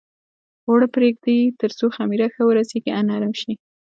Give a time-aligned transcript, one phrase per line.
[0.67, 3.53] اوړه پرېږدي تر څو خمېره ښه ورسېږي او نرم شي.